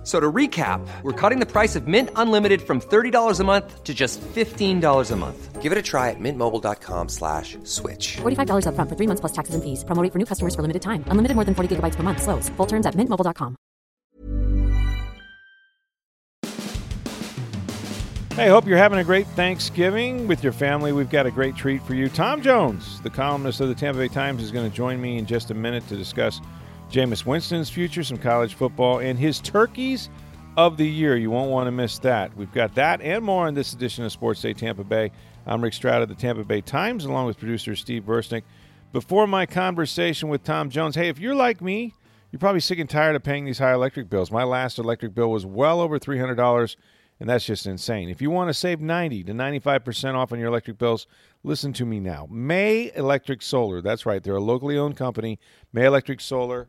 [0.00, 3.84] F- So to recap, we're cutting the price of Mint Unlimited from $30 a month
[3.84, 5.60] to just $15 a month.
[5.60, 8.16] Give it a try at mintmobile.com slash switch.
[8.22, 9.84] $45 upfront for three months plus taxes and fees.
[9.84, 11.04] Promo rate for new customers for limited time.
[11.08, 12.22] Unlimited more than 40 gigabytes per month.
[12.22, 12.48] Slows.
[12.56, 13.56] Full terms at mintmobile.com.
[18.36, 20.92] Hey, hope you're having a great Thanksgiving with your family.
[20.92, 22.08] We've got a great treat for you.
[22.08, 25.26] Tom Jones, the columnist of the Tampa Bay Times, is going to join me in
[25.26, 26.40] just a minute to discuss
[26.90, 30.10] Jameis Winston's future, some college football, and his turkeys
[30.56, 31.16] of the year.
[31.16, 32.36] You won't want to miss that.
[32.36, 35.12] We've got that and more on this edition of Sports Day Tampa Bay.
[35.46, 38.42] I'm Rick Stroud of the Tampa Bay Times, along with producer Steve Versnick.
[38.92, 41.94] Before my conversation with Tom Jones, hey, if you're like me,
[42.32, 44.32] you're probably sick and tired of paying these high electric bills.
[44.32, 46.76] My last electric bill was well over $300
[47.20, 48.08] and that's just insane.
[48.08, 51.06] If you want to save 90 to 95% off on your electric bills,
[51.44, 52.26] listen to me now.
[52.30, 55.38] May Electric Solar, that's right, they're a locally owned company.
[55.72, 56.68] May Electric Solar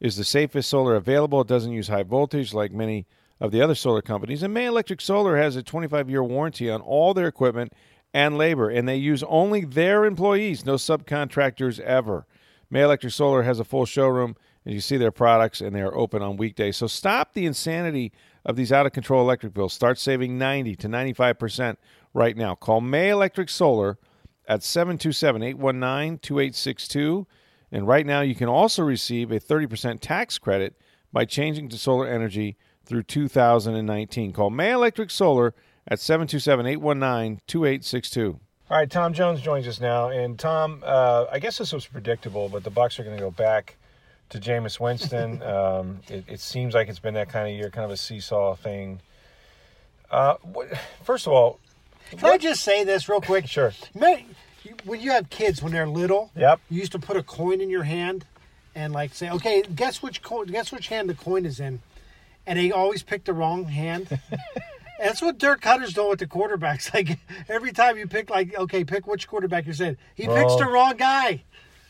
[0.00, 1.40] is the safest solar available.
[1.40, 3.06] It doesn't use high voltage like many
[3.40, 4.42] of the other solar companies.
[4.42, 7.72] And May Electric Solar has a 25 year warranty on all their equipment
[8.14, 12.26] and labor, and they use only their employees, no subcontractors ever.
[12.70, 15.94] May Electric Solar has a full showroom, and you see their products, and they are
[15.94, 16.76] open on weekdays.
[16.76, 18.12] So stop the insanity
[18.44, 19.72] of these out of control electric bills.
[19.72, 21.76] Start saving 90 to 95%
[22.14, 22.54] right now.
[22.54, 23.98] Call May Electric Solar
[24.46, 27.26] at 727 819 2862.
[27.70, 30.74] And right now, you can also receive a 30% tax credit
[31.12, 34.32] by changing to solar energy through 2019.
[34.32, 35.54] Call May Electric Solar
[35.86, 38.40] at 727 819 2862.
[38.70, 40.08] All right, Tom Jones joins us now.
[40.08, 43.30] And Tom, uh, I guess this was predictable, but the Bucks are going to go
[43.30, 43.76] back
[44.30, 45.42] to Jameis Winston.
[45.42, 48.54] um, it, it, seems like it's been that kind of year, kind of a seesaw
[48.54, 49.00] thing.
[50.10, 50.68] Uh, what,
[51.02, 51.58] first of all,
[52.10, 53.46] can what, I just say this real quick?
[53.46, 53.72] Sure.
[54.84, 56.60] When you have kids when they're little, yep.
[56.70, 58.24] you used to put a coin in your hand
[58.74, 61.80] and like say, "Okay, guess which coin, guess which hand the coin is in,"
[62.46, 64.20] and they always pick the wrong hand.
[64.98, 66.92] That's what Dirk Koetter's doing with the quarterbacks.
[66.94, 67.18] Like
[67.48, 69.96] every time you pick, like, okay, pick which quarterback you're saying.
[70.14, 71.44] He well, picks the wrong guy.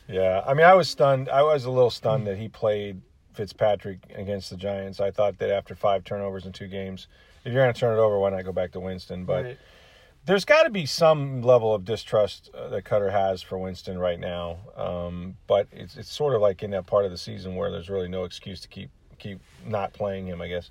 [0.09, 1.29] Yeah, I mean, I was stunned.
[1.29, 3.01] I was a little stunned that he played
[3.35, 5.01] Fitzpatrick against the Giants.
[5.01, 7.07] I thought that after five turnovers in two games,
[7.45, 9.25] if you're going to turn it over, why not go back to Winston?
[9.25, 9.59] But right.
[10.29, 14.21] There's got to be some level of distrust uh, that Koetter has for Winston right
[14.21, 14.59] now.
[14.77, 17.89] Um, but it's it's sort of like in that part of the season where there's
[17.89, 20.43] really no excuse to keep keep not playing him.
[20.43, 20.71] I guess.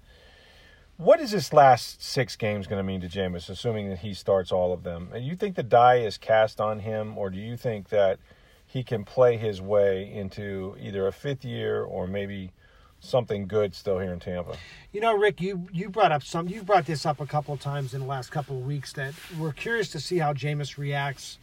[0.98, 4.52] What is this last six games going to mean to Jameis, assuming that he starts
[4.52, 5.10] all of them?
[5.12, 8.20] And you think the die is cast on him, or do you think that
[8.68, 12.52] he can play his way into either a fifth year or maybe
[13.00, 14.58] something good still here in Tampa.
[14.92, 16.48] You know, Rick, you you brought up some.
[16.48, 18.94] You brought this up a couple of times in the last couple of weeks.
[18.94, 21.38] That we're curious to see how Jameis reacts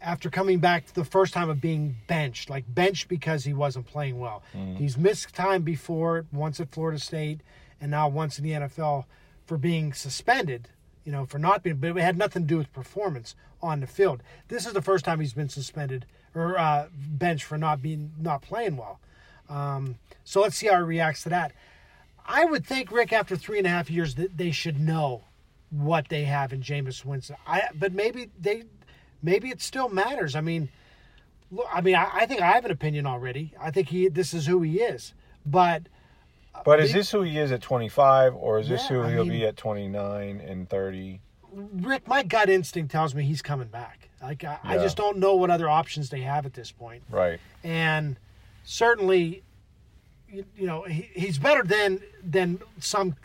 [0.00, 4.18] after coming back the first time of being benched, like benched because he wasn't playing
[4.18, 4.42] well.
[4.54, 4.76] Mm-hmm.
[4.76, 7.40] He's missed time before, once at Florida State,
[7.80, 9.04] and now once in the NFL
[9.46, 10.68] for being suspended
[11.04, 13.86] you know, for not being, but it had nothing to do with performance on the
[13.86, 14.22] field.
[14.48, 18.42] This is the first time he's been suspended or uh, benched for not being not
[18.42, 19.00] playing well.
[19.52, 21.52] Um, so let's see how he reacts to that.
[22.26, 25.24] I would think Rick, after three and a half years, that they should know
[25.70, 27.36] what they have in Jameis Winston.
[27.46, 28.64] I, but maybe they,
[29.22, 30.36] maybe it still matters.
[30.36, 30.68] I mean,
[31.50, 33.52] look, I mean, I, I think I have an opinion already.
[33.60, 35.14] I think he, this is who he is,
[35.44, 35.88] but
[36.64, 39.40] but is this who he is at 25, or is this yeah, who he'll mean,
[39.40, 41.20] be at 29 and 30?
[41.52, 44.08] Rick, my gut instinct tells me he's coming back.
[44.22, 44.70] Like I, yeah.
[44.70, 47.02] I just don't know what other options they have at this point.
[47.10, 47.40] Right.
[47.64, 48.16] And
[48.64, 49.42] certainly,
[50.28, 53.16] you, you know, he, he's better than than some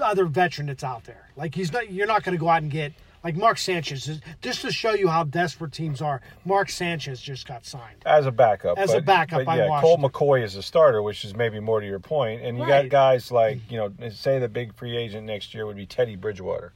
[0.00, 1.28] other veteran that's out there.
[1.36, 1.90] Like he's not.
[1.90, 2.92] You're not going to go out and get
[3.24, 6.20] like Mark Sanchez, just to show you how desperate teams are.
[6.44, 8.78] Mark Sanchez just got signed as a backup.
[8.78, 10.00] As but, a backup but yeah, Washington.
[10.00, 12.42] Colt McCoy is a starter, which is maybe more to your point.
[12.42, 12.82] And you right.
[12.82, 16.16] got guys like you know, say the big free agent next year would be Teddy
[16.16, 16.72] Bridgewater.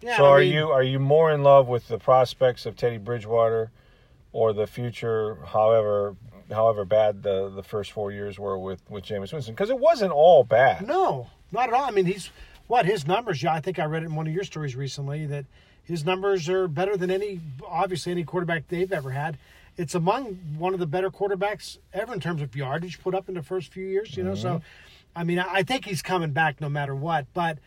[0.00, 2.76] Yeah, so I are mean, you are you more in love with the prospects of
[2.76, 3.70] Teddy Bridgewater,
[4.32, 6.16] or the future, however
[6.50, 9.54] however bad the the first four years were with with Jameis Winston?
[9.54, 10.86] Because it wasn't all bad.
[10.86, 11.84] No, not at all.
[11.84, 12.30] I mean, he's
[12.66, 13.42] what his numbers.
[13.42, 15.44] Yeah, I think I read it in one of your stories recently that
[15.84, 19.36] his numbers are better than any, obviously, any quarterback they've ever had.
[19.76, 23.34] It's among one of the better quarterbacks ever in terms of yardage put up in
[23.34, 24.32] the first few years, you know.
[24.32, 24.42] Mm-hmm.
[24.42, 24.62] So,
[25.16, 27.26] I mean, I think he's coming back no matter what.
[27.34, 27.58] But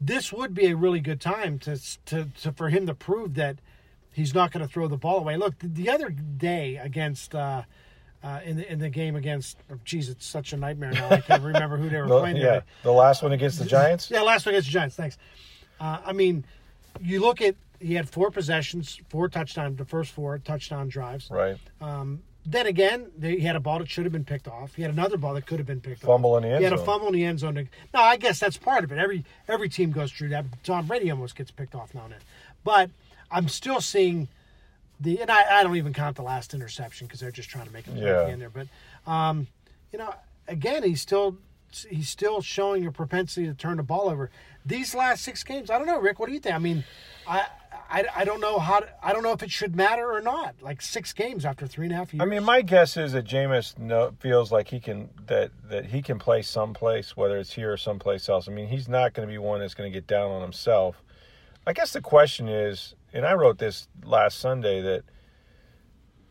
[0.00, 3.58] this would be a really good time to, to, to for him to prove that
[4.12, 5.36] he's not going to throw the ball away.
[5.36, 7.62] Look, the, the other day against uh,
[8.22, 9.56] uh, in the in the game against.
[9.70, 11.08] Oh, geez, it's such a nightmare now.
[11.10, 12.36] I can't remember who they were The- playing.
[12.36, 14.10] the yeah, the last one against the Giants.
[14.10, 14.96] Yeah, last one against the Giants.
[14.96, 15.18] Thanks.
[15.80, 16.44] Uh, I mean,
[17.00, 21.30] you look at he had four possessions, four touchdowns, the first four touchdown drives.
[21.30, 21.56] Right.
[22.46, 24.74] Then again, they, he had a ball that should have been picked off.
[24.74, 26.16] He had another ball that could have been picked Fumble off.
[26.16, 26.86] Fumble in the end He had a zone.
[26.86, 27.54] fumble in the end zone.
[27.56, 28.98] to- No, I guess that's part of it.
[28.98, 30.46] Every every team goes through that.
[30.64, 32.20] Tom Brady almost gets picked off now and then.
[32.64, 32.90] But
[33.30, 34.26] I'm still seeing
[35.00, 37.72] the, and I, I don't even count the last interception because they're just trying to
[37.72, 38.28] make it Yeah.
[38.28, 38.50] in there.
[38.50, 38.66] But
[39.10, 39.46] um,
[39.92, 40.14] you know,
[40.46, 41.36] again, he's still
[41.88, 44.30] he's still showing a propensity to turn the ball over.
[44.66, 46.18] These last six games, I don't know, Rick.
[46.18, 46.54] What do you think?
[46.54, 46.84] I mean,
[47.26, 47.46] I.
[47.92, 50.54] I, I don't know how to, I don't know if it should matter or not.
[50.60, 52.22] Like six games after three and a half years.
[52.22, 56.00] I mean, my guess is that Jameis no, feels like he can that that he
[56.00, 58.48] can play someplace, whether it's here or someplace else.
[58.48, 61.02] I mean, he's not going to be one that's going to get down on himself.
[61.66, 65.02] I guess the question is, and I wrote this last Sunday that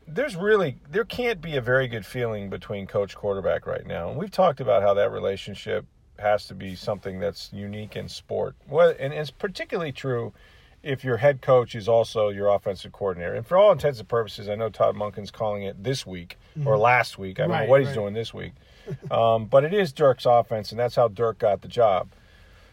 [0.08, 4.18] there's really there can't be a very good feeling between coach quarterback right now, and
[4.18, 5.86] we've talked about how that relationship
[6.18, 8.56] has to be something that's unique in sport.
[8.68, 10.34] Well, and it's particularly true
[10.82, 13.34] if your head coach is also your offensive coordinator.
[13.34, 16.78] And for all intents and purposes, I know Todd Monken's calling it this week or
[16.78, 17.40] last week.
[17.40, 17.96] I don't Right, know what he's right.
[17.96, 18.54] doing this week.
[19.12, 22.10] um, but it is Dirk's offense, and that's how Dirk got the job.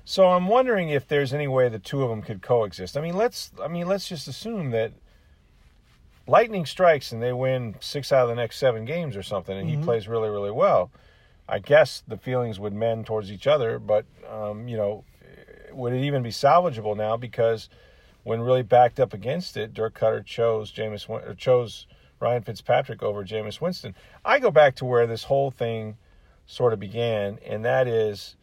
[0.09, 2.97] So I'm wondering if there's any way the two of them could coexist.
[2.97, 4.93] I mean, let's I mean, let's just assume that
[6.29, 9.69] lightning strikes and they win six out of the next seven games or something, and
[9.69, 10.93] he plays really, really well.
[11.49, 15.03] I guess the feelings would mend towards each other, but um, you know,
[15.73, 17.17] would it even be salvageable now?
[17.17, 17.69] Because
[18.23, 21.89] when really backed up against it, Dirk Koetter chose Jameis or chose
[22.21, 23.97] Ryan Fitzpatrick over Jameis Winston.
[24.25, 25.97] I go back to where this whole thing
[26.47, 28.37] sort of began, and that is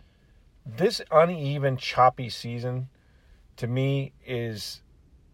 [0.66, 2.90] this uneven, choppy season.
[3.58, 4.82] To me, is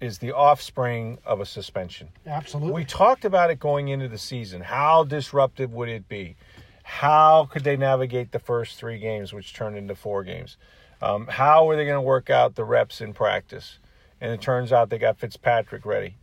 [0.01, 2.09] is the offspring of a suspension.
[2.25, 2.73] Absolutely.
[2.73, 4.61] We talked about it going into the season.
[4.61, 6.35] How disruptive would it be?
[6.83, 10.57] How could they navigate the first three games, which turned into four games?
[11.01, 13.79] Um, how were they going to work out the reps in practice?
[14.21, 16.15] And it turns out they got Fitzpatrick ready.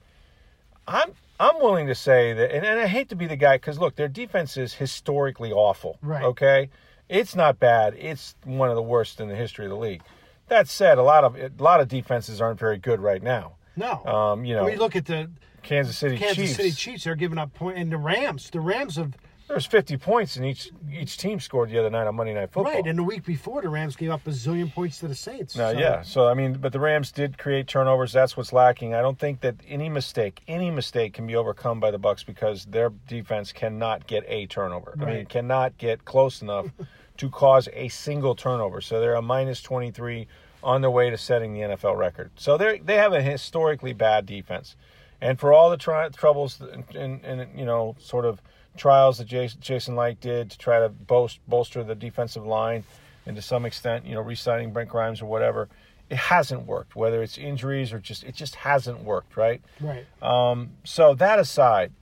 [0.87, 3.79] I'm I'm willing to say that, and, and I hate to be the guy because
[3.79, 5.99] look, their defense is historically awful.
[6.03, 6.25] Right.
[6.25, 6.71] Okay,
[7.09, 7.95] it's not bad.
[7.99, 10.03] It's one of the worst in the history of the league.
[10.49, 13.55] That said, a lot of a lot of defenses aren't very good right now.
[13.77, 14.05] no.
[14.05, 15.29] Um, you know, mean, look at the
[15.63, 16.57] Kansas City Kansas Chiefs.
[16.57, 17.05] City Chiefs.
[17.05, 18.51] They're giving up point, and the Rams.
[18.51, 19.17] The Rams have
[19.47, 22.51] There was 50 points in each each team scored the other night on Monday Night
[22.51, 22.73] Football.
[22.73, 25.55] right, and the week before, the Rams gave up a zillion points to the Saints.
[25.57, 26.03] Now, So- yeah.
[26.03, 28.13] So I mean, but the Rams did create turnovers.
[28.13, 28.95] That's what's lacking.
[28.95, 32.65] I don't think that any mistake, any mistake, can be overcome by the Bucks because
[32.67, 34.95] their defense cannot get a turnover.
[35.01, 36.67] I mean, it cannot get close enough
[37.19, 38.81] to cause a single turnover.
[38.81, 40.27] So they're a minus 23
[40.65, 42.31] on their way to setting the NFL record.
[42.37, 44.75] So they they have a historically bad defense,
[45.21, 48.41] and for all the tri- troubles and, and, and you know sort of
[48.77, 52.85] trials that Jason, Licht did to try to boast, bolster the defensive line,
[53.27, 55.69] and to some extent, you know, re-signing Brent Grimes or whatever,
[56.09, 56.95] it hasn't worked.
[56.95, 59.61] Whether it's injuries or just it just hasn't worked, right?
[59.81, 60.07] right.
[60.23, 61.93] Um, so that aside,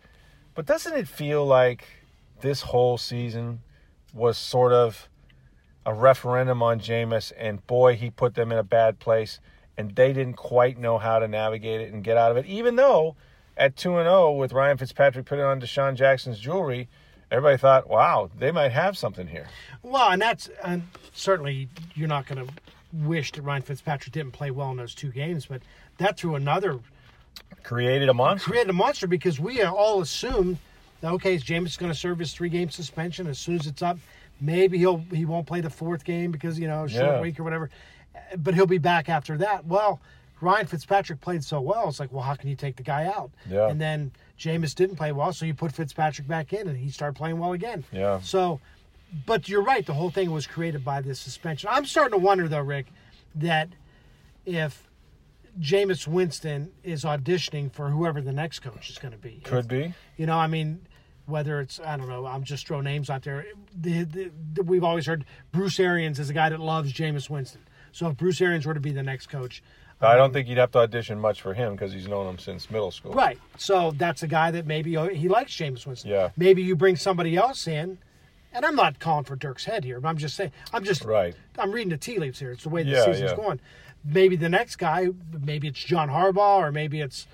[0.55, 1.87] but doesn't it feel like
[2.41, 3.61] this whole season
[4.13, 5.09] was sort of
[5.87, 9.41] a referendum on Jameis, and boy, he put them in a bad place,
[9.77, 12.47] and they didn't quite know how to navigate it and get out of it.
[12.47, 13.17] Even though
[13.57, 16.89] at two and zero with Ryan Fitzpatrick putting on DeSean Jackson's jewelry,
[17.31, 19.47] everybody thought, "Wow, they might have something here."
[19.83, 22.53] Well, and that's and certainly you're not going to
[22.93, 25.63] wish that Ryan Fitzpatrick didn't play well in those two games, but
[25.99, 26.79] that threw another
[27.63, 28.51] Created a monster.
[28.51, 30.59] created a monster because we all assumed
[31.01, 33.81] that okay, James is going to serve his three game suspension as soon as it's
[33.83, 33.99] up.
[34.41, 37.21] Maybe he'll he won't play the fourth game because you know short Yeah.
[37.21, 37.71] week or whatever,
[38.37, 39.65] but he'll be back after that.
[39.67, 40.01] Well,
[40.41, 41.89] Ryan Fitzpatrick played so well.
[41.89, 43.31] It's like, well, how can you take the guy out?
[43.49, 43.69] Yeah.
[43.69, 47.17] And then Jameis didn't play well, so you put Fitzpatrick back in, and he started
[47.17, 47.85] playing well again.
[47.93, 48.21] Yeah.
[48.21, 48.61] So,
[49.27, 49.87] but you're right.
[49.87, 51.71] The whole thing was created by this suspension.
[51.73, 52.87] I'm starting to wonder though, Rick,
[53.37, 53.69] that
[54.45, 54.89] if
[55.61, 59.41] Jameis Winston is auditioning for whoever the next coach is going to be.
[59.45, 59.95] Could be.
[60.17, 60.87] You know, I mean,
[61.27, 63.47] whether it's I don't know, I'm just throwing names out there.
[63.75, 67.63] The, the, the, we've always heard Bruce Arians is a guy that loves Jameis Winston.
[67.93, 69.63] So if Bruce Arians were to be the next coach,
[70.01, 72.71] I don't think you'd have to audition much for him because he's known him since
[72.71, 73.13] middle school.
[73.13, 73.39] right?
[73.57, 76.11] So that's a guy that maybe oh, he likes Jameis Winston.
[76.11, 76.31] Yeah.
[76.37, 77.99] Maybe you bring somebody else in,
[78.53, 81.35] and I'm not calling for Dirk's head here, but I'm just saying I'm just Right.
[81.59, 82.53] I'm reading the tea leaves here.
[82.53, 83.37] It's the way the Yeah, season's yeah.
[83.37, 83.61] going.
[84.05, 85.09] Maybe the next guy,
[85.43, 87.27] maybe it's John Harbaugh, or maybe it's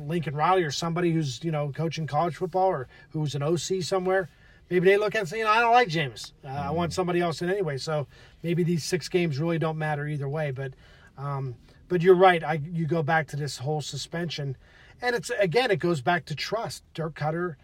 [0.00, 4.28] Lincoln Riley, or somebody who's you know coaching college football, or who's an OC somewhere.
[4.70, 6.32] Maybe they look and say, you know, I don't like James.
[6.44, 6.74] Uh, I Mm-hmm.
[6.74, 7.78] want somebody else in anyway.
[7.78, 8.06] So
[8.42, 10.50] maybe these six games really don't matter either way.
[10.50, 10.72] But
[11.16, 11.54] um,
[11.88, 12.44] but you're right.
[12.44, 14.56] I you go back to this whole suspension,
[15.02, 16.84] and it's again it goes back to trust.
[16.94, 17.56] Dirk Koetter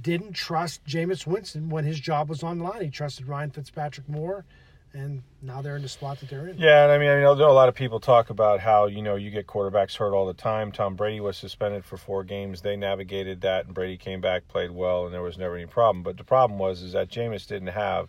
[0.00, 2.82] didn't trust Jameis Winston when his job was on the line.
[2.82, 4.44] He trusted Ryan Fitzpatrick more,
[4.92, 6.58] and now they're in the spot that they're in.
[6.58, 9.16] Yeah, and I mean, I know, a lot of people talk about how you know
[9.16, 10.72] you get quarterbacks hurt all the time.
[10.72, 12.62] Tom Brady was suspended for four games.
[12.62, 16.02] They navigated that, and Brady came back, played well, and there was never any problem.
[16.02, 18.08] But the problem was is that Jameis didn't have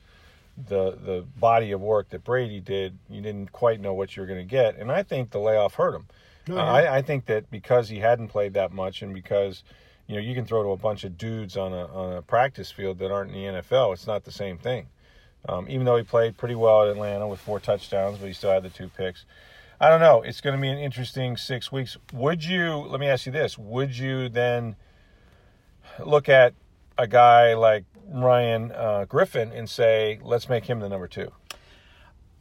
[0.68, 2.98] the the body of work that Brady did.
[3.10, 5.76] You didn't quite know what you were going to get, and I think the layoff
[5.76, 6.08] hurt him.
[6.48, 6.64] No, Uh.
[6.64, 9.64] I, I think that because he hadn't played that much, and because
[10.08, 12.72] you know you can throw to a bunch of dudes on a on a practice
[12.72, 14.88] field that aren't in the NFL, it's not the same thing.
[15.48, 18.52] Um, even though he played pretty well at Atlanta with four touchdowns, but he still
[18.52, 19.26] had the two picks.
[19.80, 20.22] I don't know.
[20.22, 21.96] It's going to be an interesting six weeks.
[22.12, 22.76] Would you?
[22.76, 24.76] Let me ask you this: Would you then
[26.06, 26.54] look at
[26.98, 31.32] a guy like Ryan uh, Griffin and say, "Let's make him the number two?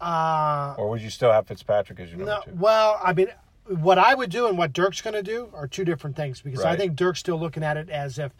[0.00, 2.58] Uh, or would you still have Fitzpatrick as your number no, two?
[2.58, 3.28] well, I mean,
[3.66, 6.64] what I would do and what Dirk's going to do are two different things because
[6.64, 8.32] I think Dirk's still looking at it as if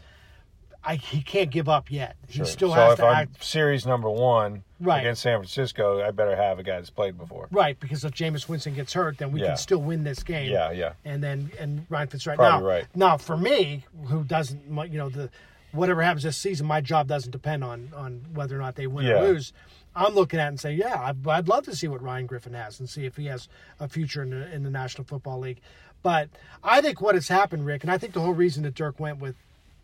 [0.85, 2.17] I, he can't give up yet.
[2.29, 2.47] He Sure.
[2.47, 5.01] still so has if to I'm act series number one Right.
[5.01, 7.49] against San Francisco, I better have a guy that's played before.
[7.51, 9.49] right because if Jameis Winston gets hurt, then we Yeah.
[9.49, 10.53] can still win this game.
[10.53, 10.93] Yeah, yeah.
[11.05, 12.39] And then and Ryan Fitzpatrick.
[12.39, 12.87] Probably now, right.
[12.95, 15.29] now for me, who doesn't, you know, the
[15.73, 19.07] whatever happens this season, my job doesn't depend on on whether or not they win
[19.07, 19.21] Yeah.
[19.23, 19.53] or lose.
[19.97, 22.55] I'm looking at it and say, yeah, I'd, I'd love to see what Ryan Griffin
[22.55, 23.49] has and see if he has
[23.81, 25.61] a future in the in the National Football League.
[26.03, 26.29] But
[26.63, 29.19] I think what has happened, Rick, and I think the whole reason that Dirk went
[29.19, 29.35] with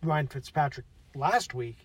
[0.02, 0.86] Ryan Fitzpatrick
[1.16, 1.76] last week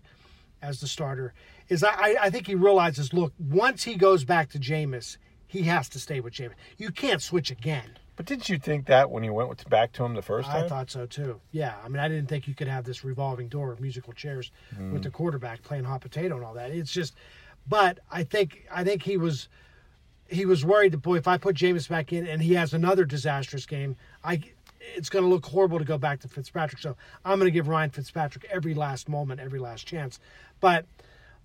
[0.62, 1.34] as the starter
[1.70, 5.64] is I, I- I think he realizes, look, once he goes back to Jameis, he
[5.64, 6.54] has to stay with Jameis.
[6.78, 7.98] You can't switch again.
[8.20, 10.66] But didn't you think that when you went back to him the first time?
[10.66, 11.40] I thought so too.
[11.54, 14.52] Yeah, I mean, I didn't think you could have this revolving door of musical chairs
[14.78, 14.98] with hmm.
[14.98, 16.72] the quarterback playing hot potato and all that.
[16.72, 17.16] It's just,
[17.66, 19.48] but I think I think he was
[20.28, 23.06] he was worried that boy, if I put Jameis back in and he has another
[23.06, 24.42] disastrous game, I
[24.82, 26.82] it's going to look horrible to go back to Fitzpatrick.
[26.82, 30.20] So I'm going to give Ryan Fitzpatrick every last moment, every last chance.
[30.60, 30.86] But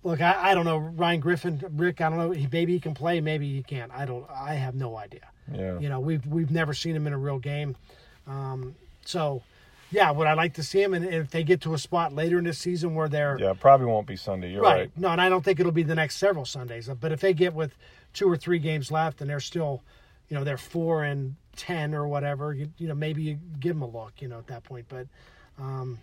[0.03, 2.01] look, I, I don't know Ryan Griffin, Rick.
[2.01, 2.31] I don't know.
[2.31, 3.93] He, maybe he can play, maybe he can't.
[3.93, 4.29] I don't.
[4.29, 5.29] I have no idea.
[5.53, 5.79] Yeah.
[5.79, 7.75] You know, we've we've never seen him in a real game.
[8.27, 8.75] Um,
[9.05, 9.43] so,
[9.91, 10.93] yeah, would I like to see him?
[10.93, 13.59] And if they get to a spot later in the season where they're Yeah, it
[13.59, 14.51] probably won't be Sunday.
[14.51, 14.91] You're right.
[14.97, 16.89] No, and I don't think it'll be the next several Sundays.
[16.99, 17.75] But if they get with
[18.13, 19.83] two or three games left and they're still,
[20.29, 23.83] you know, they're four and ten or whatever, you, you know, maybe you give them
[23.83, 24.85] a look, you know, at that point.
[24.89, 25.07] But
[25.59, 25.99] um,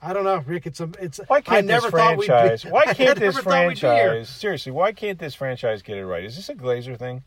[0.00, 0.66] I don't know, Rick.
[0.66, 1.18] It's a, it's.
[1.26, 2.64] Why can't never this we'd be- franchise?
[2.64, 4.08] why can't this thought we'd be here.
[4.10, 4.28] franchise?
[4.28, 6.22] Seriously, why can't this franchise get it right?
[6.22, 7.24] Is this a Glazer thing?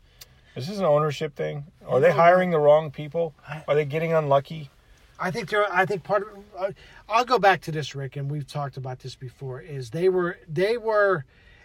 [0.56, 1.64] Is this an ownership thing?
[1.86, 3.34] Are they hiring the wrong people?
[3.68, 4.70] Are they getting unlucky?
[5.18, 5.70] I think they're.
[5.72, 6.26] I think part
[6.58, 6.74] of.
[7.08, 9.60] I'll go back to this, Rick, and we've talked about this before.
[9.60, 11.24] Is they were they were,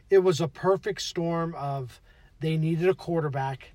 [0.09, 2.01] it was a perfect storm of
[2.41, 3.71] they needed a quarterback,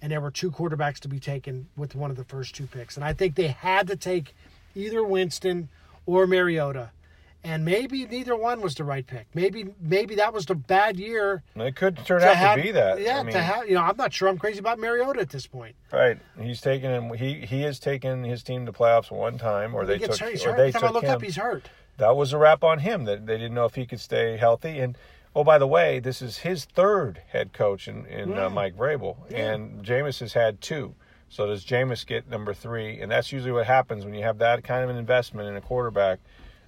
[0.00, 2.96] and there were two quarterbacks to be taken with one of the first two picks,
[2.96, 4.34] and I think they had to take
[4.74, 5.68] either Winston
[6.06, 6.90] or Mariota,
[7.44, 9.26] and maybe neither one was the right pick.
[9.34, 11.42] Maybe maybe that was the bad year.
[11.54, 13.00] It could turn To out have, to be that.
[13.00, 13.18] yeah.
[13.18, 14.28] I mean, to have, you know, I'm not sure.
[14.28, 15.76] I'm crazy about Mariota at this point.
[15.92, 16.18] right.
[16.40, 17.14] He's taken him.
[17.14, 20.46] He he has taken his team to playoffs one time, or they took, hurt.
[20.46, 21.10] Or they Every time I look him.
[21.10, 21.68] up, he's hurt.
[21.98, 24.78] that was a wrap on him that they didn't know if he could stay healthy.
[24.80, 24.96] And
[25.36, 29.16] oh, by the way, this is his third head coach in, in uh, Mike Vrabel,
[29.32, 30.94] and Jameis has had two.
[31.28, 33.00] So does Jameis get number three?
[33.00, 35.60] And that's usually what happens when you have that kind of an investment in a
[35.60, 36.20] quarterback.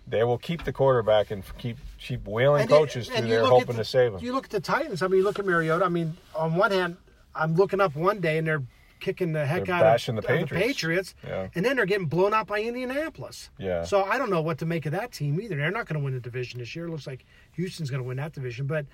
[0.08, 3.66] They will keep the quarterback and keep keep wheeling And coaches and through there, hoping
[3.76, 4.20] the- to save him.
[4.20, 5.02] You look at the Titans.
[5.02, 5.84] I mean, you look at Mariota.
[5.84, 6.96] I mean, on one hand,
[7.34, 8.62] I'm looking up one day and they're
[9.00, 11.14] kicking the heck They're out bashing of, the of Patriots.
[11.26, 11.48] Yeah.
[11.54, 13.50] and then they're getting blown out by Indianapolis.
[13.58, 13.84] Yeah.
[13.84, 15.56] So I don't know what to make of that team either.
[15.56, 16.86] They're not going to win the division this year.
[16.86, 18.86] It looks like Houston's going to win that division, but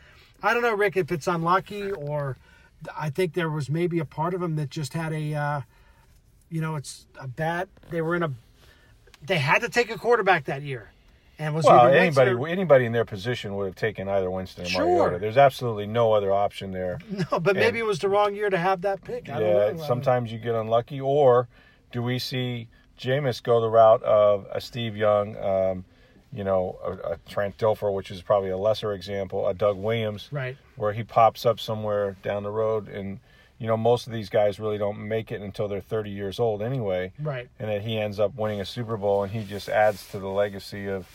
[0.42, 2.36] I don't know, Rick, if it's unlucky or
[2.98, 5.60] I think there was maybe a part of them that just had a, uh,
[6.50, 7.68] you know, it's a bad.
[7.90, 8.32] They were in a.
[9.24, 10.90] They had to take a quarterback that year,
[11.42, 14.68] and was Well, anybody or- anybody in their position would have taken either Winston or
[14.68, 14.84] Sure.
[14.86, 15.18] Mariota.
[15.18, 16.98] There's absolutely no other option there.
[17.30, 19.28] No, but maybe it was the wrong year to have that pick.
[19.28, 19.82] I yeah, don't know.
[19.84, 21.00] sometimes you get unlucky.
[21.00, 21.48] Or
[21.90, 22.68] do we see
[22.98, 25.84] Jameis go the route of a Steve Young, um,
[26.32, 30.28] you know, a, a Trent Dilfer, which is probably a lesser example, a Doug Williams,
[30.32, 30.56] Right.
[30.76, 33.18] where he pops up somewhere down the road, and
[33.58, 36.62] you know most of these guys really don't make it until they're 30 years old
[36.62, 37.48] anyway, Right.
[37.58, 40.28] and that he ends up winning a Super Bowl, and he just adds to the
[40.28, 41.06] legacy of,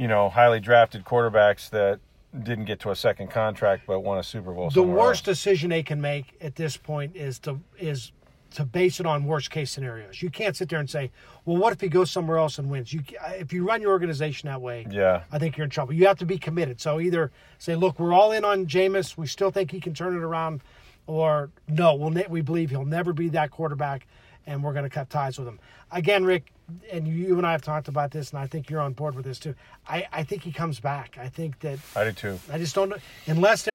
[0.00, 2.00] you know, highly drafted quarterbacks that
[2.42, 4.70] didn't get to a second contract but won a Super Bowl.
[4.70, 5.36] the worst else.
[5.36, 8.12] decision they can make at this point is to is
[8.52, 10.22] to base it on worst case scenarios.
[10.22, 11.10] You can't sit there and say,
[11.44, 13.90] "Well, what if he goes somewhere else and wins?" You uh, if you run your
[13.90, 15.22] organization that way, Yeah.
[15.30, 15.92] I think you're in trouble.
[15.92, 16.80] You have to be committed.
[16.80, 19.16] So either say, "Look, we're all in on Jameis.
[19.18, 20.62] We still think he can turn it around,"
[21.06, 24.06] or "No, we'll ne- we believe he'll never be that quarterback,
[24.46, 25.60] and we're going to cut ties with him."
[25.92, 26.52] Again, Rick,
[26.90, 29.24] and you and I have talked about this, and I think you're on board with
[29.24, 29.54] this too.
[29.88, 31.18] I, I think he comes back.
[31.18, 32.40] I think that I do too.
[32.52, 33.68] I just don't know unless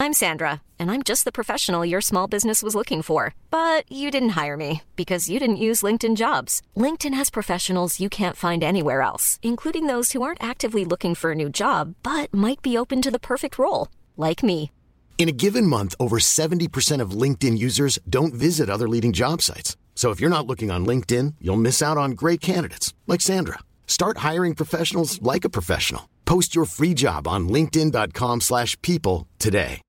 [0.00, 3.34] I'm Sandra, and I'm just the professional your small business was looking for.
[3.50, 6.62] But you didn't hire me because you didn't use LinkedIn jobs.
[6.76, 11.32] LinkedIn has professionals you can't find anywhere else, including those who aren't actively looking for
[11.32, 14.70] a new job but might be open to the perfect role, like me.
[15.18, 19.76] In a given month, over 70% of LinkedIn users don't visit other leading job sites.
[19.98, 23.58] So if you're not looking on LinkedIn, you'll miss out on great candidates like Sandra.
[23.88, 26.08] Start hiring professionals like a professional.
[26.24, 29.82] Post your free job on linkedin.com/people slash people today.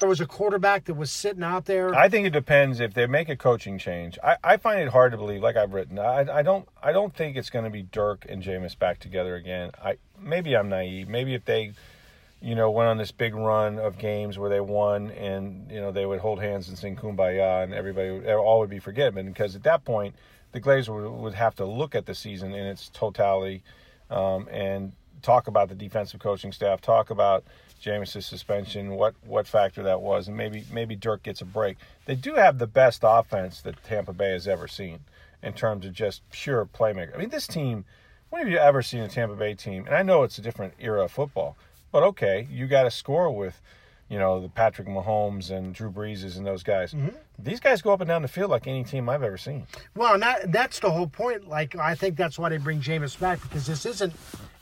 [0.00, 1.94] there was a quarterback that was sitting out there.
[1.94, 4.18] I think it depends if they make a coaching change.
[4.24, 5.98] I, I find it hard to believe, like I've written.
[5.98, 9.36] I, I don't I don't think it's going to be Dirk and Jameis back together
[9.36, 9.70] again.
[9.80, 11.08] I maybe I'm naive.
[11.08, 11.74] Maybe if they,
[12.40, 15.92] you know, went on this big run of games where they won and you know
[15.92, 19.62] they would hold hands and sing "Kumbaya" and everybody all would be forgiven because at
[19.64, 20.14] that point
[20.52, 23.62] the Glazers would, would have to look at the season in its totality
[24.10, 24.92] um, and
[25.22, 27.44] talk about the defensive coaching staff, talk about
[27.82, 31.76] Jameis' suspension, what what factor that was, and maybe maybe Dirk gets a break.
[32.06, 35.00] They do have the best offense that Tampa Bay has ever seen
[35.42, 37.14] in terms of just pure playmaker.
[37.14, 37.84] I mean, this team.
[38.28, 39.86] When have you ever seen a Tampa Bay team?
[39.86, 41.56] And I know it's a different era of football,
[41.92, 43.60] but okay, you got to score with,
[44.08, 46.94] you know, the Patrick Mahomes and Drew Breeses and those guys.
[47.38, 49.66] These guys go up and down the field like any team I've ever seen.
[49.94, 51.48] Well, and that, that's the whole point.
[51.48, 54.12] Like, I think that's why they bring Jameis back because this isn't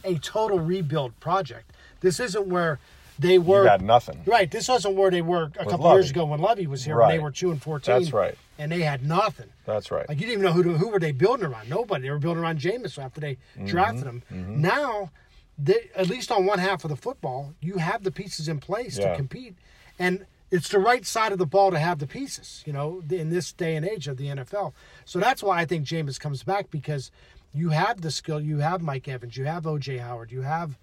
[0.05, 1.73] a total rebuild project.
[2.01, 2.79] This isn't where
[3.19, 3.65] they were.
[3.65, 4.21] got nothing.
[4.27, 4.49] Right.
[4.49, 5.97] This wasn't where they were a couple Lovie.
[5.99, 6.97] years ago when Lovie was here.
[6.99, 7.99] When they were two and fourteen.
[7.99, 8.37] That's right.
[8.61, 9.49] And they had nothing.
[9.65, 10.09] That's right.
[10.09, 11.69] Like you didn't even know who to, who were they building around.
[11.69, 12.03] Nobody.
[12.05, 13.67] They were building around Jameis after they Mm-hmm.
[13.67, 14.23] drafted him.
[14.31, 15.11] Now,
[15.59, 18.97] they, at least on one half of the football, you have the pieces in place
[18.99, 19.11] Yeah.
[19.11, 19.57] to compete,
[19.99, 22.63] and it's the right side of the ball to have the pieces.
[22.67, 24.73] You know, in this day and age of the NFL.
[25.05, 27.11] So that's why I think Jameis comes back because
[27.53, 28.41] you have the skill.
[28.41, 29.37] You have Mike Evans.
[29.37, 30.31] You have OJ Howard.
[30.31, 30.79] You have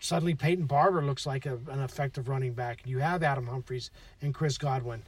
[0.00, 2.80] suddenly Peyton Barber looks like a, an effective running back.
[2.86, 3.90] You have Adam Humphries
[4.22, 5.02] and Chris Godwin.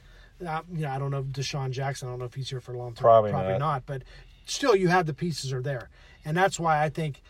[0.45, 2.07] Uh, you know, I don't know DeSean Jackson.
[2.07, 3.03] I don't know if he's here for a long time.
[3.03, 3.59] Probably Probably not.
[3.59, 3.85] not.
[3.85, 4.01] But
[4.45, 5.89] still, you have the pieces are there,
[6.25, 7.21] and that's why I think.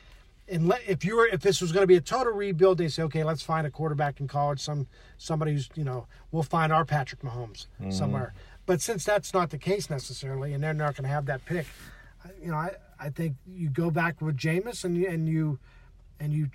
[0.54, 3.02] And if you were, if this was going to be a total rebuild, they say,
[3.04, 4.88] okay, let's find a quarterback in college, some
[5.18, 7.92] somebody who's, you know, we'll find our Patrick Mahomes Mm-hmm.
[7.92, 8.34] somewhere.
[8.66, 11.66] But since that's not the case necessarily, and they're not going to have that pick,
[12.42, 15.60] you know, I, I think you go back with Jameis and you and you
[16.20, 16.50] and you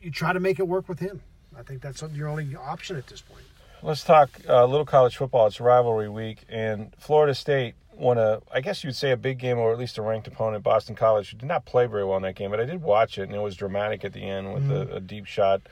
[0.00, 1.20] you try to make it work with him.
[1.58, 3.44] I think that's your only option at this point.
[3.82, 5.48] Let's talk uh, little college football.
[5.48, 9.58] It's rivalry week, and Florida State won a, I guess you'd say a big game,
[9.58, 12.22] or at least a ranked opponent, Boston College, who did not play very well in
[12.22, 14.70] that game, but I did watch it, and it was dramatic at the end with
[14.70, 15.62] a, a deep shot.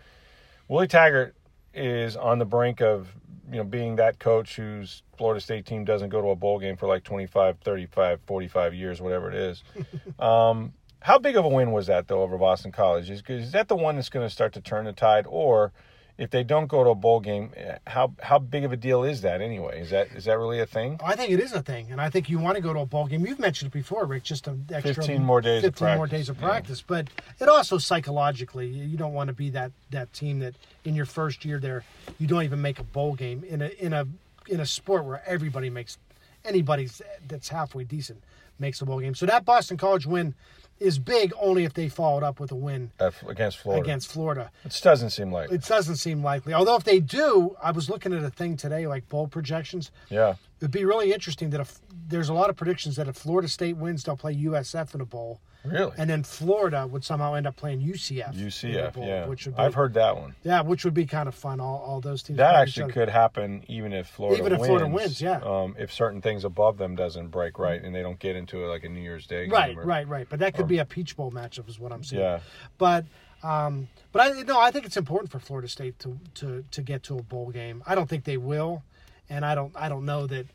[0.69, 1.35] Willie Taggart
[1.75, 3.15] is on the brink of,
[3.51, 6.77] you know, being that coach whose Florida State team doesn't go to a bowl game
[6.77, 9.63] for like 25, 35, 45 years, whatever it is.
[10.19, 13.11] um, how big of a win was that, though, over Boston College?
[13.11, 15.73] Is, is that the one that's going to start to turn the tide, or
[16.21, 19.05] if they don't go to a bowl game, eh, how how big of a deal
[19.05, 19.81] is that anyway?
[19.81, 21.01] Is that is that really a thing?
[21.03, 22.87] I think it is a thing, and I think you want to go to a
[22.87, 23.27] bowl game.
[23.27, 24.25] You've mentioned it before, Rick.
[24.25, 26.47] Just an extra 15 more days of 15 more practice, days of yeah.
[26.47, 26.85] practice.
[26.87, 27.09] But
[27.41, 30.55] it also psychologically, you don't want to be that that team that
[30.85, 31.85] in your first year there,
[32.19, 34.07] you don't even make a bowl game in a in a
[34.47, 35.97] in a sport where everybody makes
[36.45, 36.87] anybody
[37.29, 38.23] that's halfway decent
[38.59, 39.15] makes a bowl game.
[39.15, 40.35] So that Boston College win
[40.81, 44.51] is big only if they followed up with a win At, against Florida, against Florida.
[44.65, 45.57] it doesn't seem likely.
[45.57, 46.55] It doesn't seem likely.
[46.55, 49.91] Although if they do, I was looking at a thing today, like bowl projections.
[50.09, 53.49] Yeah, It'd be really interesting that if there's a lot of predictions that if Florida
[53.49, 55.93] State wins, they'll play USF in a bowl, really.
[55.97, 58.35] and then Florida would somehow end up playing UCF.
[58.35, 59.27] UCF, bowl, yeah.
[59.27, 60.35] which would be, I've heard that one.
[60.43, 61.61] yeah, which would be kind of fun.
[61.61, 62.37] All, all those teams.
[62.37, 64.69] That actually could happen even if Florida Even if wins.
[64.69, 65.39] Florida wins, yeah.
[65.39, 68.69] Um, if certain things above them doesn't break right and they don't get into it
[68.69, 69.53] like a New Year's Day game.
[69.53, 70.27] Right, or- right, right.
[70.29, 72.23] But that could be a Peach Bowl matchup, is what I'm saying.
[72.23, 72.41] Yeah.
[72.77, 73.07] But,
[73.43, 77.03] um, but I no, I think it's important for Florida State to to to get
[77.05, 77.83] to a bowl game.
[77.87, 78.83] I don't think they will,
[79.31, 80.47] and I don't I don't know that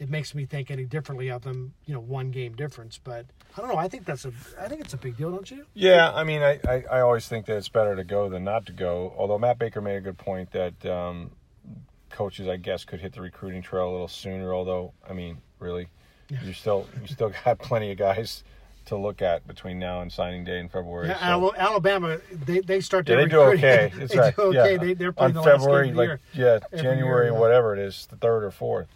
[0.00, 1.74] it makes me think any differently of them.
[1.86, 2.98] You know, one game difference.
[3.02, 3.76] But I don't know.
[3.76, 5.64] I think that's a I think it's a big deal, don't you?
[5.74, 8.66] Yeah, I mean, I, I, I always think that it's better to go than not
[8.66, 9.14] to go.
[9.16, 11.30] Although Matt Baker made a good point that um,
[12.10, 14.52] coaches, I guess, could hit the recruiting trail a little sooner.
[14.52, 15.88] Although, I mean, really,
[16.28, 18.42] you still you still got plenty of guys
[18.86, 21.08] to look at between now and signing day in February.
[21.08, 23.92] Yeah, so- Alabama, they, they start Yeah, they do okay.
[23.96, 24.36] That's they right.
[24.36, 24.72] do okay.
[24.72, 24.78] Yeah.
[24.78, 26.46] They, they're playing on the February, last game of like the year.
[26.52, 27.40] yeah, every January, year, yeah.
[27.40, 28.88] whatever it is, the third or fourth.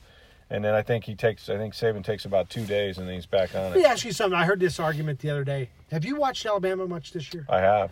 [0.49, 1.49] And then I think he takes.
[1.49, 3.69] I think Saban takes about two days, and then he's back on it.
[3.71, 4.39] Let me ask you something.
[4.39, 5.71] I heard this argument the other day.
[5.91, 7.45] Have you watched Alabama much this year?
[7.49, 7.91] I have.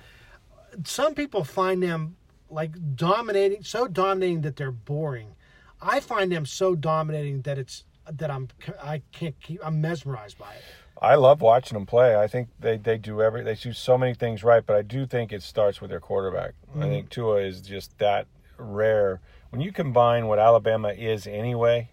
[0.85, 2.17] some people find them
[2.51, 5.35] like dominating, so dominating that they're boring.
[5.83, 8.47] I find them so dominating that it's that I'm
[8.81, 9.59] I can't keep.
[9.65, 10.63] I'm mesmerized by it.
[11.05, 12.17] I love watching them play.
[12.17, 15.07] I think they, they do every they do so many things right, but I do
[15.07, 16.55] think it starts with their quarterback.
[16.85, 18.27] I think Tua is just that
[18.59, 19.21] rare.
[19.51, 21.91] When you combine what Alabama is anyway,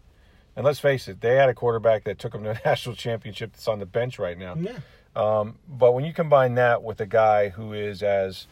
[0.55, 3.53] and let's face it, they had a quarterback that took them to a national championship
[3.53, 4.55] that's on the bench right now.
[4.55, 4.79] Yeah.
[5.15, 8.47] Um, but when you combine that with a guy who is as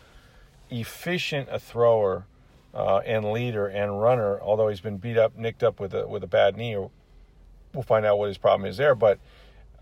[0.69, 2.25] efficient a thrower
[2.73, 6.23] uh, and leader and runner, although he's been beat up, nicked up with a with
[6.23, 6.75] a bad knee,
[7.73, 8.95] we'll find out what his problem is there.
[8.95, 9.19] But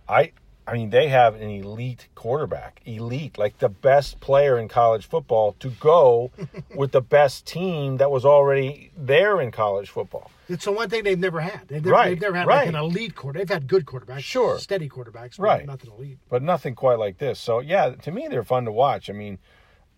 [0.08, 0.32] I,
[0.70, 5.54] I mean, they have an elite quarterback, elite, like the best player in college football
[5.62, 6.30] to go
[6.76, 10.30] with the best team that was already there in college football.
[10.50, 11.68] It's the one thing they've never had.
[11.70, 12.58] They've never, Right, they've never had right.
[12.66, 13.40] like an elite quarter.
[13.40, 14.60] They've had good quarterbacks, Sure.
[14.60, 15.66] steady quarterbacks, but Right.
[15.66, 16.18] nothing elite.
[16.28, 17.40] but nothing quite like this.
[17.40, 19.10] So yeah, to me they're fun to watch.
[19.10, 19.40] I mean,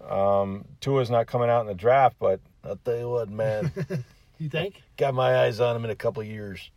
[0.07, 3.71] um, Tua's not coming out in the draft, but I'll tell you what, man,
[4.37, 4.81] You think?
[4.97, 6.69] got my eyes on him in a couple of years.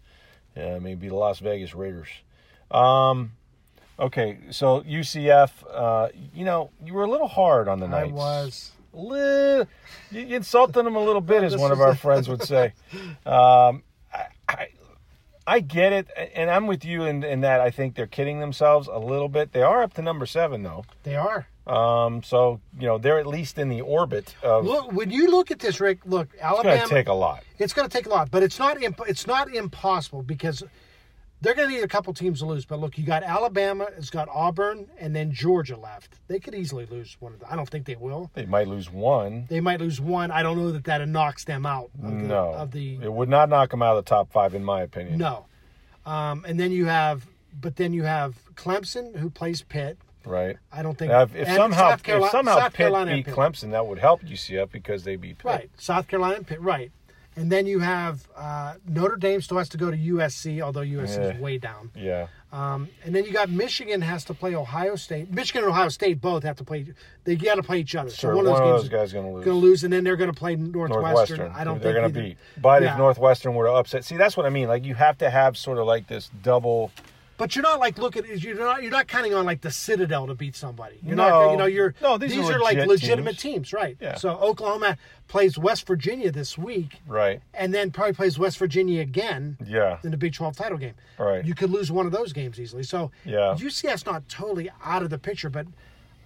[0.57, 2.09] Yeah, maybe the Las Vegas Raiders.
[2.70, 3.33] Um,
[4.03, 8.73] okay, so UCF, uh, you know, you were a little hard on the I was.
[8.93, 9.65] Li-
[10.11, 12.73] you you insulted them a little bit, as one of our friends would say.
[13.25, 14.69] Um, I, I,
[15.47, 18.88] I get it, and I'm with you in, in that I think they're kidding themselves
[18.88, 19.53] a little bit.
[19.53, 20.85] They are up to number seven, though.
[21.05, 21.47] They are.
[21.67, 24.65] Um, so you know they're at least in the orbit of.
[24.65, 26.01] Look, when you look at this, Rick.
[26.05, 26.75] Look, Alabama.
[26.75, 27.45] it's going to take a lot.
[27.59, 28.83] It's going to take a lot, but it's not.
[28.83, 30.65] Imp- it's not impossible because
[31.42, 32.64] they're going to need a couple teams to lose.
[32.64, 36.20] But look, you got Alabama, it's got Auburn, and then Georgia left.
[36.28, 37.48] They could easily lose one of them.
[37.50, 38.31] I don't think they will.
[38.35, 39.46] They might lose one.
[39.48, 40.31] They might lose one.
[40.31, 41.90] I don't know that that knocks them out.
[42.02, 44.55] Of the, no, Of the it would not knock them out of the top five,
[44.55, 45.18] in my opinion.
[45.18, 45.46] no,
[46.07, 47.26] um, and then you have,
[47.61, 49.98] but then you have Clemson who plays Pitt.
[50.24, 50.57] Right.
[50.72, 51.11] I don't think.
[51.11, 53.35] Now, if, if somehow Carolina, if somehow South Pitt Carolina beat Pitt.
[53.35, 55.44] Clemson, that would help UCF because they beat Pitt.
[55.44, 56.61] Right, South Carolina and Pitt.
[56.61, 56.92] Right,
[57.37, 61.16] and then you have uh, Notre Dame still has to go to USC, although USC
[61.16, 61.31] Yeah.
[61.35, 61.90] is way down.
[61.95, 62.27] Yeah.
[62.53, 65.31] Um, and then you got Michigan has to play Ohio State.
[65.33, 66.85] Michigan and Ohio State both have to play.
[67.25, 68.11] They got to play each other.
[68.11, 69.45] Sure, so one of those, of games those guys gonna lose.
[69.47, 71.38] Going to lose, and then they're going to play Northwestern.
[71.38, 71.53] Northwestern.
[71.53, 72.38] I don't they're think going to beat.
[72.61, 72.92] But Yeah.
[72.92, 74.68] if Northwestern were to upset, see, that's what I mean.
[74.68, 76.90] Like you have to have sort of like this double.
[77.42, 78.22] But you're not like looking.
[78.37, 78.83] You're not.
[78.85, 81.00] You're not counting on like the Citadel to beat somebody.
[81.02, 81.28] You're No.
[81.28, 81.50] not.
[81.50, 81.66] You know.
[81.66, 81.92] You're.
[82.00, 83.68] No, these are like legit legitimate teams.
[83.68, 83.96] teams, right?
[84.00, 84.14] Yeah.
[84.14, 87.42] So Oklahoma plays West Virginia this week, Right.
[87.52, 89.57] and then probably plays West Virginia again.
[89.66, 89.98] Yeah.
[90.05, 90.94] in the Big 12 title game.
[91.18, 91.44] Right.
[91.44, 92.85] You could lose one of those games easily.
[92.85, 93.57] So Yeah.
[93.59, 95.66] UCF's not totally out of the picture, but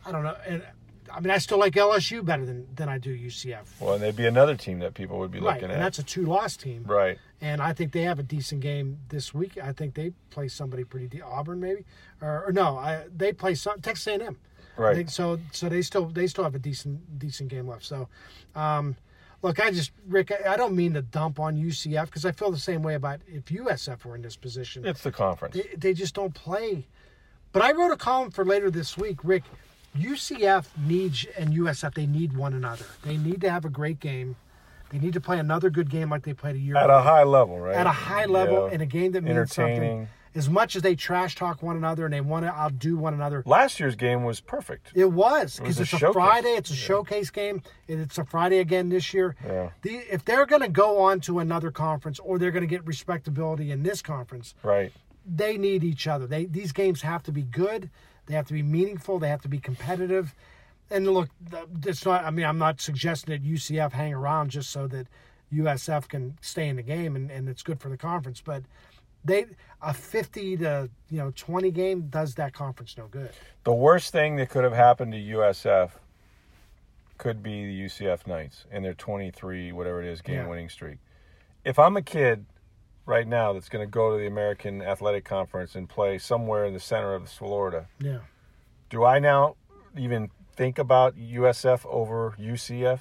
[0.04, 0.36] I don't know.
[0.46, 0.62] And
[1.10, 3.80] I mean, I still like LSU better than, than I do UCF.
[3.80, 5.54] Well, and they'd be another team that people would be right.
[5.54, 5.76] looking at.
[5.76, 6.84] And that's a two loss team.
[6.86, 7.16] right.
[7.40, 9.58] And I think they have a decent game this week.
[9.62, 11.84] I think they play somebody pretty de- Auburn maybe,
[12.22, 14.38] or, or no, I, they play some Texas A&M.
[14.78, 14.94] Right.
[14.94, 17.84] think so so they still they still have a decent decent game left.
[17.84, 18.08] So,
[18.54, 18.94] um,
[19.40, 22.50] look, I just Rick, I, I don't mean to dump on UCF because I feel
[22.50, 24.84] the same way about if USF were in this position.
[24.84, 25.54] It's the conference.
[25.54, 26.86] they, they just don't play.
[27.52, 29.44] But I wrote a column for later this week, Rick.
[29.96, 32.84] UCF needs and USF they need one another.
[33.02, 34.36] They need to have a great game.
[34.90, 37.02] They need to play another good game like they played a year At ago a
[37.02, 37.74] high level, right?
[37.74, 38.74] at a high level Yeah.
[38.74, 40.08] in a game that means something.
[40.34, 43.42] As much as they trash talk one another and they want to outdo one another,
[43.46, 44.92] Last year's game was perfect.
[44.94, 46.12] it was because a it's a.
[46.12, 46.50] Friday.
[46.50, 47.62] It's a showcase game.
[47.88, 49.34] and It's a Friday again this year.
[49.44, 49.70] Yeah.
[49.80, 52.86] The, if they're going to go on to another conference or they're going to get
[52.86, 54.92] respectability in this conference, Right.
[55.24, 56.26] they need each other.
[56.26, 57.88] They these games have to be good.
[58.26, 59.18] They have to be meaningful.
[59.18, 60.34] They have to be competitive.
[60.90, 61.28] And look,
[61.84, 62.24] it's not.
[62.24, 65.06] I mean, I'm not suggesting that UCF hang around just so that
[65.52, 68.40] USF can stay in the game and, and it's good for the conference.
[68.40, 68.62] But
[69.24, 69.46] they
[69.82, 73.30] a 50 to you know 20 game does that conference no good.
[73.64, 75.90] The worst thing that could have happened to USF
[77.18, 80.46] could be the UCF Knights and their 23, whatever it is, game Yeah.
[80.48, 80.98] winning streak.
[81.64, 82.44] If I'm a kid
[83.06, 86.74] right now that's going to go to the American Athletic Conference and play somewhere in
[86.74, 88.18] the center of Florida, Yeah.
[88.90, 89.56] do I now
[89.96, 93.00] even think about USF over UCF?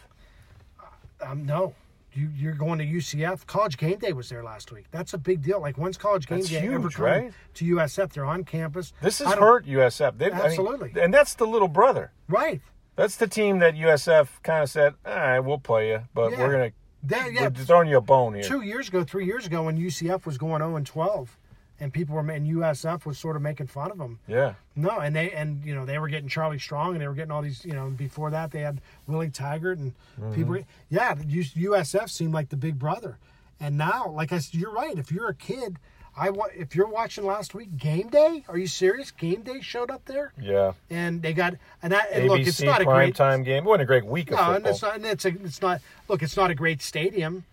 [1.22, 1.74] Um, no.
[2.14, 3.46] You, you're going to UCF.
[3.46, 4.86] College Game Day was there last week.
[4.92, 5.60] That's a big deal.
[5.60, 7.34] Like when's College Game That's Day ever huge, come right?
[7.56, 8.14] to USF?
[8.14, 8.94] They're on campus.
[9.02, 10.18] This has hurt USF.
[10.18, 10.94] They've- I mean, Absolutely.
[11.02, 12.12] and that's the little brother.
[12.30, 12.62] Right.
[12.96, 16.40] That's the team that USF kind of said, all right, we'll play you, but Yeah.
[16.40, 17.42] we're going to, That- yeah.
[17.50, 18.44] we're throwing you a bone here.
[18.44, 21.38] two years ago, three years ago, when UCF was going 0 and 12,
[21.80, 24.20] and people were and USF was sort of making fun of them.
[24.28, 24.54] Yeah.
[24.76, 27.32] No, and they and you know they were getting Charlie Strong, and they were getting
[27.32, 27.64] all these.
[27.66, 29.94] You know, before that they had Willie Taggart, and
[30.34, 30.54] people.
[30.54, 30.64] Mm-hmm.
[30.90, 33.18] Yeah, USF seemed like the big brother,
[33.60, 34.98] and now, like I said, you're right.
[34.98, 35.78] If you're a kid,
[36.18, 38.44] I wa- if you're watching last week, Game Day.
[38.48, 39.12] Are you serious?
[39.12, 40.74] Game Day showed up there, Yeah.
[40.90, 42.10] and they got and that.
[42.12, 43.64] And ABC look, it's not a prime great time game.
[43.64, 44.56] It wasn't a great week of no, football.
[44.56, 44.96] and it's not.
[44.96, 45.82] And it's a, it's not.
[46.08, 47.44] Look, it's not a great stadium,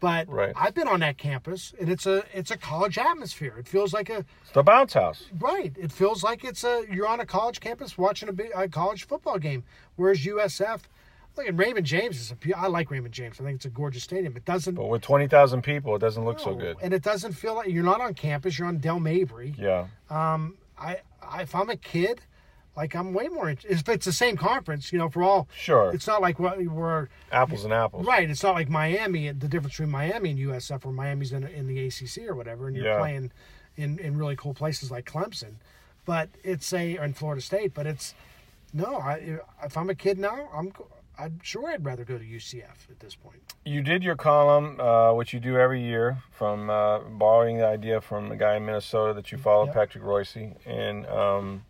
[0.00, 0.52] But Right.
[0.56, 3.54] I've been on that campus, and it's a it's a college atmosphere.
[3.58, 5.24] It feels like a It's the bounce house.
[5.38, 5.74] right.
[5.78, 9.06] It feels like it's a you're on a college campus watching a, big, a college
[9.06, 9.64] football game.
[9.96, 10.82] Whereas USF,
[11.36, 13.40] look, and Raymond James is a I like Raymond James.
[13.40, 14.36] I think it's a gorgeous stadium.
[14.36, 16.76] It doesn't But with 20,000 people, it doesn't look so good.
[16.82, 18.58] and it doesn't feel like you're not on campus.
[18.58, 19.54] You're on Dale Mabry.
[19.58, 19.86] Yeah.
[20.10, 22.20] Um, I, I if I'm a kid,
[22.76, 23.48] like I'm way more.
[23.50, 25.92] If it's the same conference, you know, for all Sure.
[25.94, 28.06] it's not like what we're Apples and apples.
[28.06, 28.28] right.
[28.28, 29.30] It's not like Miami.
[29.32, 32.76] The difference between Miami and USF, where Miami's in, in the ACC or whatever, and
[32.76, 32.98] you're Yeah.
[32.98, 33.32] playing
[33.76, 35.54] in in really cool places like Clemson,
[36.04, 37.72] but it's a or in Florida State.
[37.74, 38.14] But it's
[38.72, 38.96] no.
[38.96, 40.72] I if I'm a kid now, I'm
[41.18, 43.38] I'm sure I'd rather go to UCF at this point.
[43.64, 48.02] You did your column, uh, which you do every year, from uh, borrowing the idea
[48.02, 49.74] from a guy in Minnesota that you follow, Yep.
[49.74, 51.64] Patrick Reusse, and um,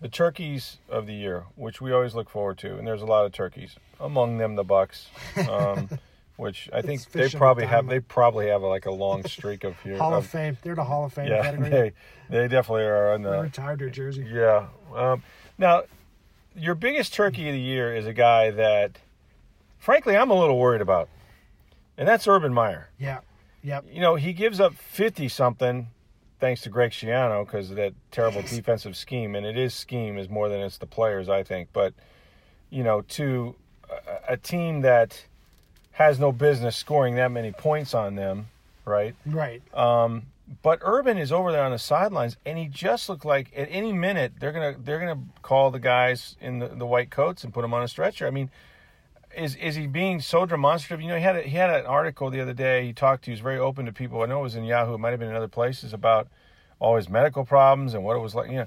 [0.00, 2.76] the turkeys of the year, which we always look forward to.
[2.78, 5.08] And there's a lot of turkeys, among them the Bucks,
[5.48, 5.88] um,
[6.36, 7.86] which I think they probably have.
[7.86, 9.98] They probably have like a long streak of here.
[9.98, 10.56] Hall of of- Fame.
[10.62, 11.68] They're the Hall of Fame Yeah, category.
[11.70, 11.92] they
[12.30, 14.26] they definitely are on the retired their jersey.
[14.30, 14.66] Yeah.
[14.94, 15.22] Um,
[15.58, 15.82] now,
[16.56, 18.98] your biggest turkey of the year is a guy that,
[19.78, 21.08] frankly, I'm a little worried about,
[21.98, 22.88] and that's Urban Meyer.
[22.98, 23.18] Yeah.
[23.62, 23.84] Yep.
[23.92, 25.88] You know, he gives up 50 something
[26.40, 30.28] thanks to Greg Schiano because of that terrible defensive scheme, and it is scheme is
[30.28, 31.68] more than it's the players, I think.
[31.72, 31.94] But,
[32.70, 33.54] you know, to
[33.88, 35.24] a, a team that
[35.92, 38.48] has no business scoring that many points on them,
[38.84, 39.14] right?
[39.26, 39.62] Right.
[39.76, 40.26] Um,
[40.62, 43.92] but Urban is over there on the sidelines, and he just looked like at any
[43.92, 47.62] minute they're gonna they're gonna call the guys in the, the white coats and put
[47.62, 48.26] them on a stretcher.
[48.26, 48.50] I mean,
[49.36, 51.02] is is he being so demonstrative?
[51.02, 52.86] You know, he had a, he had an article the other day.
[52.86, 53.30] He talked to.
[53.30, 54.22] He was very open to people.
[54.22, 54.94] I know it was in Yahoo.
[54.94, 56.28] It might have been in other places about
[56.78, 58.50] all his medical problems and what it was like.
[58.50, 58.66] You know,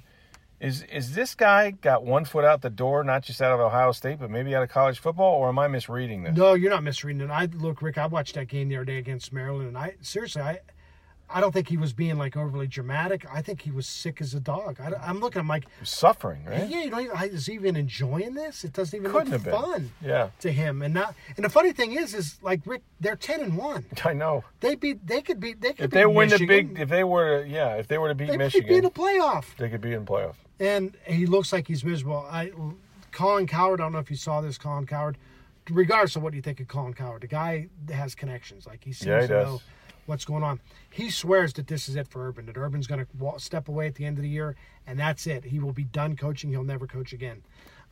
[0.60, 3.91] is is this guy got one foot out the door, not just out of Ohio
[3.91, 6.36] State, but maybe out of college football, or am I misreading this?
[6.36, 7.30] No, you're not misreading it.
[7.30, 7.97] I look, Rick.
[7.97, 10.60] I watched that game the other day against Maryland, and I seriously, I,
[11.30, 13.26] I don't think he was being like overly dramatic.
[13.32, 14.80] I think he was sick as a dog.
[14.80, 15.40] I, am looking.
[15.40, 16.70] I'm like, Suffering, right?
[16.70, 17.18] yeah, you don't even.
[17.36, 18.64] Is he even enjoying this?
[18.64, 19.92] It doesn't even Couldn't look fun.
[20.02, 20.30] Yeah.
[20.42, 21.16] To him, and not.
[21.36, 23.86] And the funny thing is, is like Rick, they're ten and one.
[24.06, 24.44] I know.
[24.60, 25.06] They beat.
[25.08, 25.60] They could beat.
[25.60, 25.86] They could.
[25.86, 28.30] If beat they win the big, if they were yeah, if they were to beat
[28.30, 29.46] they Michigan, could beat a playoff.
[29.58, 30.36] they could be in playoff.
[30.60, 32.28] and he looks like he's miserable.
[32.30, 32.52] I,
[33.12, 35.18] Colin Cowherd, I don't know if you saw this, Colin Cowherd.
[35.70, 38.68] Regardless of what you think of Colin Cowherd, the guy has connections.
[38.68, 39.48] Like he seems Yeah, he to does.
[39.48, 39.62] know
[40.06, 40.60] what's going on.
[40.89, 42.46] He swears that this is it for Urban.
[42.46, 44.56] That Urban's going to step away at the end of the year,
[44.88, 45.46] and that's it.
[45.46, 46.50] He will be done coaching.
[46.50, 47.42] He'll never coach again.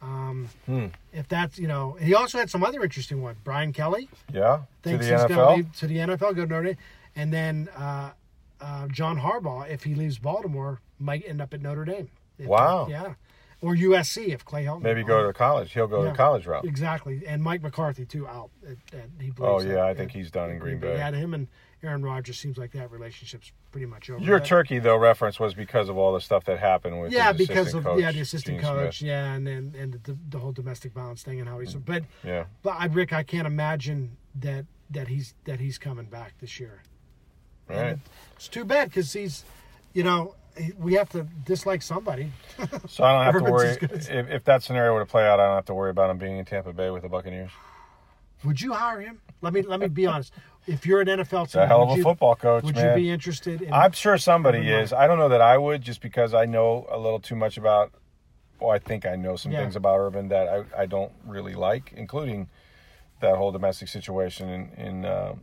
[0.02, 0.88] Um, Hmm.
[1.14, 3.36] If that's you know, he also had some other interesting one.
[3.44, 6.64] Brian Kelly Yeah, to the thinks he's going to to the NFL, go to Notre
[6.64, 6.78] Dame,
[7.16, 8.12] and then uh,
[8.60, 12.10] uh, John Harbaugh, if he leaves Baltimore, might end up at Notre Dame.
[12.40, 12.88] If- Wow.
[12.90, 13.14] yeah,
[13.62, 14.82] or USC if Clay Helton.
[14.82, 15.74] Maybe go to college.
[15.74, 16.12] He'll go Yeah.
[16.12, 16.66] the college route.
[16.66, 18.50] Exactly, and Mike McCarthy too out.
[18.66, 20.98] At, at, he Oh yeah, that- I think he's done in Green Bay.
[20.98, 21.48] Yeah, him and
[21.84, 24.24] Aaron Rodgers seems like that relationship's pretty much over.
[24.24, 27.74] Your turkey though reference was because of all the stuff that happened with Yeah, because
[27.74, 29.08] of coach, yeah the assistant Gene coach, Smith.
[29.08, 31.84] yeah, and then and the, the whole domestic violence thing and how he's mm.
[31.86, 36.34] but Yeah, but I, Rick, I can't imagine that that he's that he's coming back
[36.40, 36.84] this year.
[37.68, 37.98] right.
[38.36, 39.44] It's too bad because he's,
[39.94, 40.36] you know,
[40.78, 42.32] we have to dislike somebody.
[42.88, 45.06] So I don't have to worry as good as- if, if that scenario were to
[45.06, 45.40] play out.
[45.40, 47.52] I don't have to worry about him being in Tampa Bay with the Buccaneers.
[48.44, 49.22] Would you hire him?
[49.42, 50.34] Let me let me be honest.
[50.68, 52.98] If you're an NFL team, a hell of a you- football coach, Would man.
[52.98, 53.62] you be interested?
[53.62, 54.94] in I'm sure somebody is.
[54.94, 57.92] I don't know that I would, just because I know a little too much about.
[58.60, 59.62] Well, I think I know some Yeah.
[59.62, 62.48] things about Urban that I, I don't really like, including
[63.20, 65.34] that whole domestic situation in, in uh,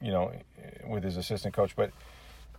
[0.00, 0.32] you know,
[0.86, 1.74] with his assistant coach.
[1.74, 1.90] But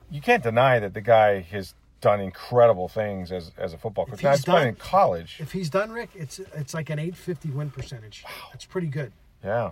[0.10, 4.16] you can't deny that the guy has done incredible things as, as a football coach.
[4.16, 5.38] If Now, he's done- in college.
[5.40, 8.24] If he's done, Rick, it's it's like an 850 win percentage.
[8.26, 8.32] Wow.
[8.52, 9.12] That's pretty good.
[9.44, 9.72] Yeah.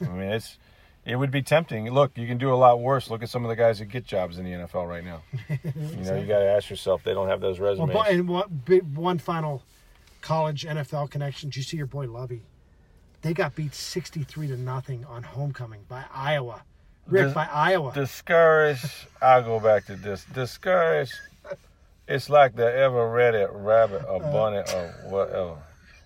[0.00, 0.58] I mean, it's
[1.04, 1.90] it would be tempting.
[1.92, 3.10] Look, you can do a lot worse.
[3.10, 5.22] Look at some of the guys that get jobs in the NFL right now.
[5.74, 7.92] You know, you got to ask yourself, they don't have those Well, resumes.
[7.92, 8.48] but, and what,
[8.94, 9.62] one final
[10.20, 11.50] college NFL connection.
[11.50, 12.42] Did you see your boy Lovie?
[13.22, 16.62] They got beat 63 to nothing on homecoming by Iowa.
[17.08, 17.92] Rick, Dis- by Iowa.
[17.94, 18.86] Discouraged.
[19.20, 20.24] I'll go back to this.
[20.32, 21.14] Discouraged.
[22.08, 25.56] It's like the ever ready rabbit or bunny or whatever.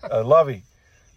[0.09, 0.63] Uh, Lovie,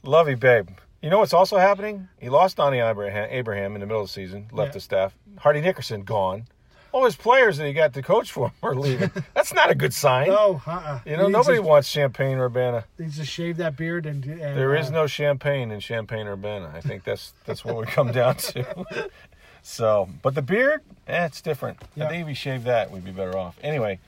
[0.03, 0.69] Lovie, babe.
[1.03, 2.09] You know what's also happening?
[2.19, 4.73] He lost Donnie Abraham, Abraham in the middle of the season, left Yeah.
[4.75, 5.15] the staff.
[5.39, 6.47] Hardy Nickerson gone.
[6.93, 9.11] All his players that he got to coach for him are leaving.
[9.35, 10.27] That's not a good sign.
[10.27, 11.01] no, uh-uh.
[11.07, 12.85] You know, nobody to, wants Champaign Urbana.
[12.99, 14.25] needs to shave that beard and.
[14.25, 16.73] and There is uh, no champagne in Champaign Urbana.
[16.75, 19.09] I think that's that's what we come down to.
[19.63, 21.79] so, but the beard, eh, it's different.
[21.95, 22.07] Yeah.
[22.07, 23.57] I think if we shave that, we'd be better off.
[23.63, 24.01] Anyway,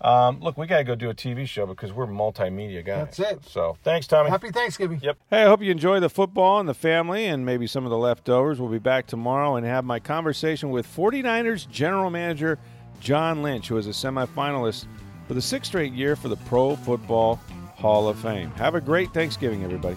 [0.00, 3.16] Um, look, we got to go do a TV show because we're multimedia guys.
[3.16, 3.44] That's it.
[3.46, 4.28] So thanks, Tommy.
[4.28, 5.00] Happy Thanksgiving.
[5.02, 5.16] Yep.
[5.30, 7.98] Hey, I hope you enjoy the football and the family and maybe some of the
[7.98, 8.60] leftovers.
[8.60, 12.58] We'll be back tomorrow and have my conversation with 49ers general manager
[13.00, 14.86] John Lynch, who is a semifinalist
[15.26, 17.36] for the sixth straight year for the Pro Football
[17.76, 18.50] Hall of Fame.
[18.52, 19.96] Have a great Thanksgiving, everybody.